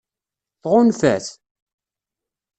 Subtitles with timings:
[0.61, 1.25] Tɣunfa-t?